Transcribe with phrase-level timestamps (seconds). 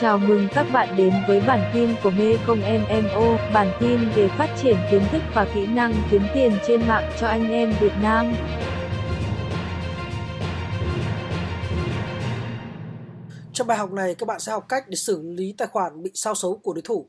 [0.00, 4.28] Chào mừng các bạn đến với bản tin của Mê Công MMO, bản tin về
[4.38, 7.92] phát triển kiến thức và kỹ năng kiếm tiền trên mạng cho anh em Việt
[8.02, 8.34] Nam.
[13.52, 16.10] Trong bài học này, các bạn sẽ học cách để xử lý tài khoản bị
[16.14, 17.08] sao xấu của đối thủ.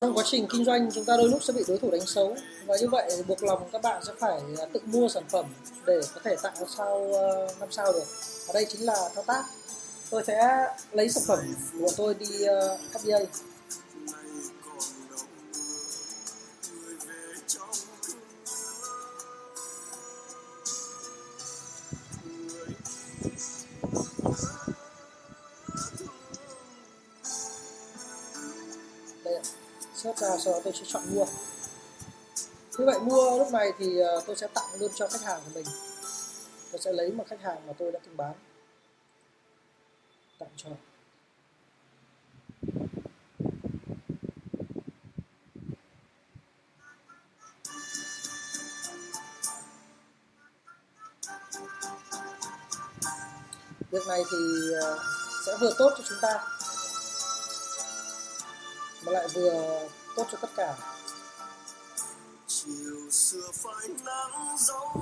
[0.00, 2.36] Trong quá trình kinh doanh, chúng ta đôi lúc sẽ bị đối thủ đánh xấu
[2.66, 4.40] và như vậy buộc lòng các bạn sẽ phải
[4.72, 5.46] tự mua sản phẩm
[5.86, 7.08] để có thể tạo sao
[7.60, 8.04] năm sao được.
[8.48, 9.44] Ở đây chính là thao tác
[10.10, 13.26] tôi sẽ lấy sản phẩm của tôi đi ờ, uh, FBA
[29.24, 29.40] đây
[29.94, 31.24] search ra sau đó tôi sẽ chọn mua.
[32.78, 35.50] Như vậy mua lúc này thì ờ, tôi sẽ tặng luôn cho khách hàng của
[35.54, 35.64] mình.
[36.72, 38.32] Tôi sẽ lấy một khách hàng mà tôi đã từng bán
[40.38, 40.70] tặng cho.
[53.90, 54.98] Việc này thì ờ,
[55.46, 56.44] sẽ vừa tốt cho chúng ta
[59.02, 60.76] mà lại vừa tốt cho tất cả.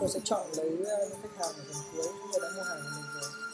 [0.00, 2.62] Tôi sẽ chọn lấy ờ, những khách hàng ở phần cuối những người đã mua
[2.62, 3.53] hàng của mình rồi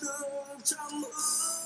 [0.00, 1.57] thương đường trăm ước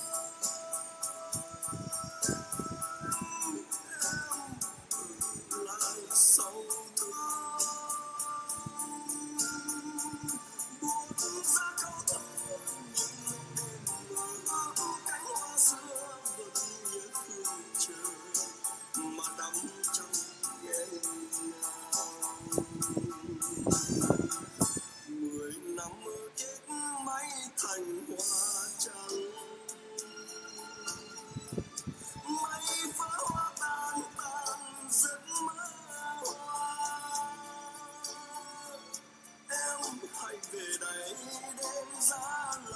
[41.31, 42.72] days are long.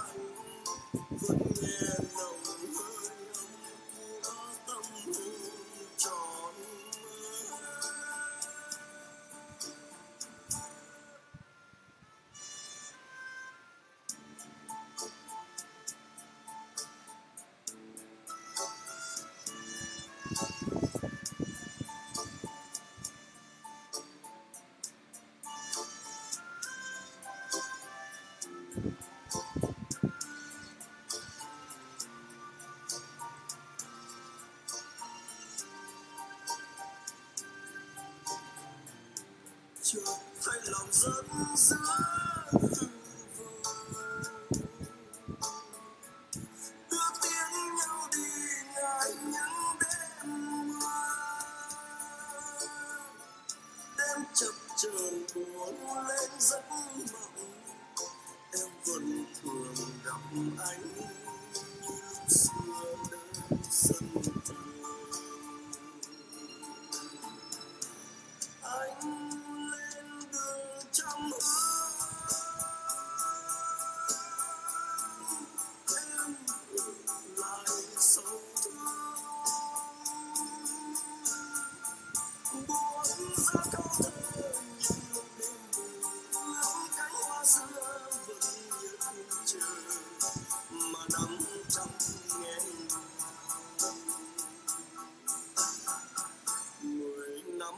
[39.90, 40.00] Chưa
[40.44, 41.24] thấy lòng rất
[41.56, 41.76] dữ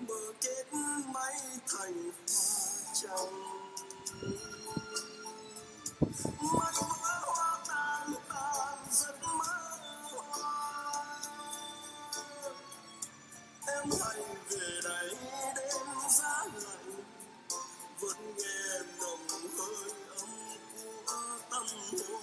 [0.08, 0.74] bờ kết
[1.14, 1.34] mấy
[1.68, 2.12] thành
[2.94, 3.34] trăng
[6.42, 9.80] mắt mơ hoa tan tan giấc mơ
[13.68, 15.16] em hãy về đây
[15.56, 17.04] đêm giá lạnh,
[18.00, 20.30] vẫn nghe nồng hơi ấm
[20.76, 22.19] của tâm hồn.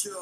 [0.00, 0.16] 就我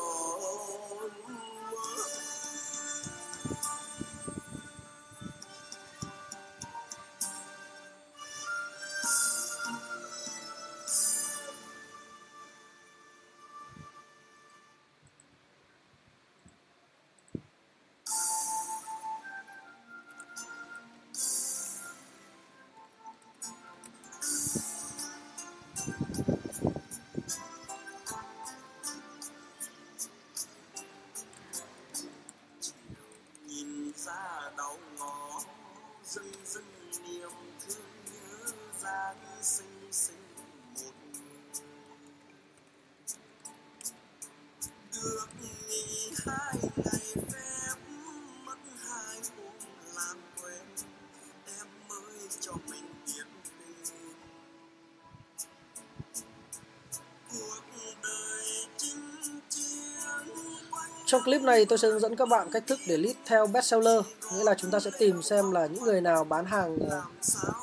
[61.06, 64.00] Trong clip này tôi sẽ hướng dẫn các bạn cách thức để list theo bestseller
[64.32, 67.02] Nghĩa là chúng ta sẽ tìm xem là những người nào bán hàng ờ,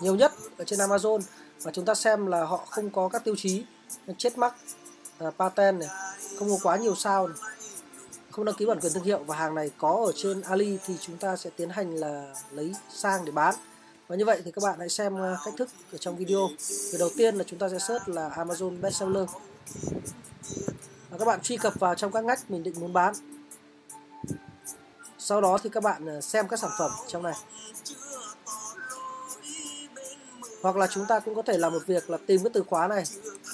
[0.01, 1.19] nhiều nhất ở trên Amazon
[1.61, 3.65] Và chúng ta xem là họ không có các tiêu chí
[4.17, 4.55] chết mắc,
[5.17, 5.89] ờ, patent này,
[6.39, 7.37] không có quá nhiều sao này,
[8.31, 10.93] không đăng ký bản quyền thương hiệu và hàng này có ở trên Ali thì
[11.01, 13.55] chúng ta sẽ tiến hành là lấy sang để bán.
[14.07, 16.49] Và như vậy thì các bạn hãy xem ờ, cách thức ở trong video.
[16.91, 19.29] Thì đầu tiên là chúng ta sẽ search là Amazon bestseller
[21.13, 23.13] và các bạn truy cập vào trong các ngách mình định muốn bán.
[25.17, 27.33] Sau đó thì các bạn ờ, xem các sản phẩm trong này.
[30.61, 32.87] Hoặc là chúng ta cũng có thể làm một việc là tìm cái từ khóa
[32.87, 33.03] này,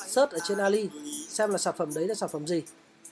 [0.08, 0.90] search ở trên Ali,
[1.30, 2.64] xem là sản phẩm đấy là sản phẩm gì.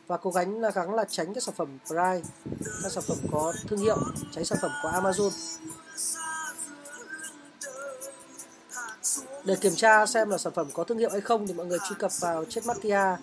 [0.08, 2.22] Và cố gắng là gắng là tránh các sản phẩm Prime
[2.84, 3.98] các sản phẩm có thương hiệu,
[4.32, 5.32] tránh sản phẩm của Amazon.
[9.44, 11.80] Để kiểm tra xem là sản phẩm có thương hiệu hay không thì mọi người
[11.90, 13.18] truy cập vào Chetmakia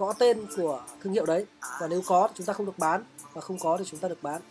[0.00, 1.46] có tên của thương hiệu đấy.
[1.80, 3.04] Và nếu có chúng ta không được bán.
[3.32, 4.42] Và không có thì chúng ta được bán.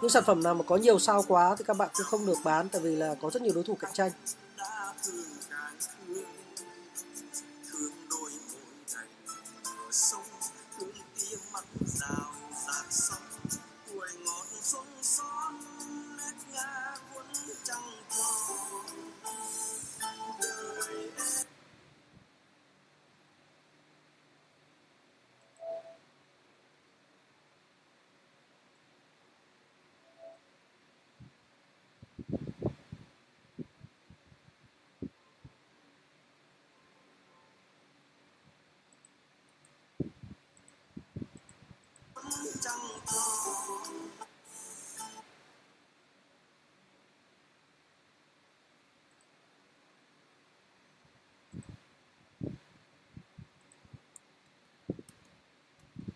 [0.00, 2.38] Những sản phẩm nào mà có nhiều sao quá thì các bạn cũng không được
[2.44, 4.10] bán, tại vì là có rất nhiều đối thủ cạnh tranh.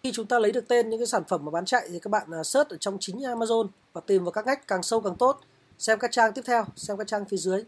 [0.03, 2.09] Khi chúng ta lấy được tên những cái sản phẩm mà bán chạy thì các
[2.09, 5.17] bạn à, search ở trong chính Amazon và tìm vào các ngách càng sâu càng
[5.17, 5.41] tốt.
[5.79, 7.65] Xem các trang tiếp theo, xem các trang phía dưới.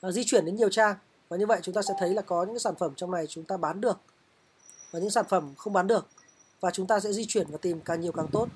[0.00, 0.96] À, di chuyển đến nhiều trang
[1.28, 3.26] và như vậy chúng ta sẽ thấy là có những cái sản phẩm trong này
[3.26, 4.00] chúng ta bán được
[4.90, 6.06] và những sản phẩm không bán được
[6.62, 8.48] và chúng ta sẽ di chuyển và tìm càng nhiều càng tốt.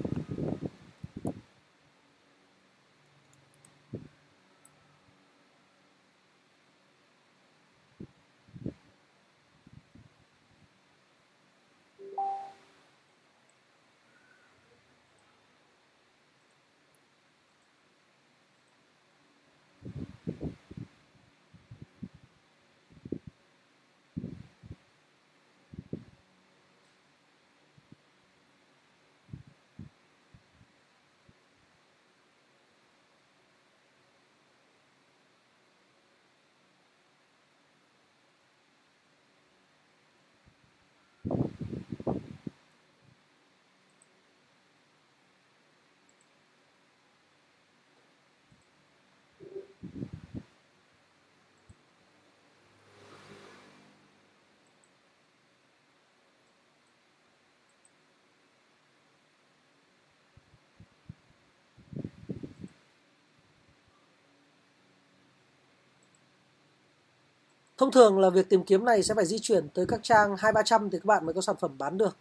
[67.78, 70.90] Thông thường là việc tìm kiếm này sẽ phải di chuyển tới các trang 2-300
[70.90, 72.16] thì các bạn mới có sản phẩm bán được.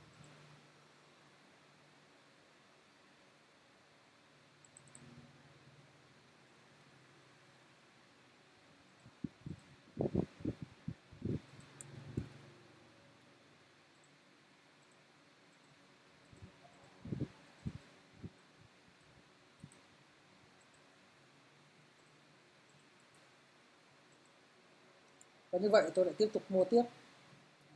[25.55, 26.81] Và như vậy tôi lại tiếp tục mua tiếp.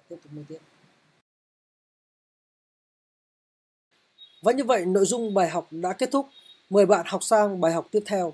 [0.10, 0.58] Tiếp tục mua tiếp.
[4.42, 6.28] Và như vậy, nội dung bài học đã kết thúc.
[6.70, 8.34] Mời bạn học sang bài học tiếp theo.